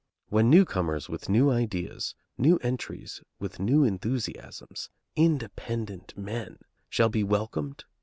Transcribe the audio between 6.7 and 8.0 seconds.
shall be welcomed?